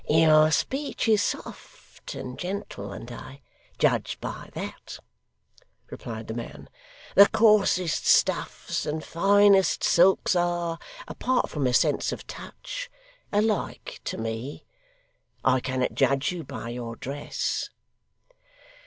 'Your 0.09 0.49
speech 0.49 1.07
is 1.07 1.21
soft 1.21 2.15
and 2.15 2.35
gentle, 2.35 2.91
and 2.91 3.11
I 3.11 3.43
judge 3.77 4.19
by 4.19 4.49
that,' 4.53 4.97
replied 5.91 6.25
the 6.25 6.33
man. 6.33 6.69
'The 7.13 7.27
coarsest 7.27 8.07
stuffs 8.07 8.87
and 8.87 9.03
finest 9.03 9.83
silks, 9.83 10.35
are 10.35 10.79
apart 11.07 11.51
from 11.51 11.65
the 11.65 11.73
sense 11.75 12.11
of 12.11 12.25
touch 12.25 12.89
alike 13.31 14.01
to 14.05 14.17
me. 14.17 14.65
I 15.45 15.59
cannot 15.59 15.93
judge 15.93 16.31
you 16.31 16.43
by 16.45 16.69
your 16.69 16.95
dress. 16.95 17.69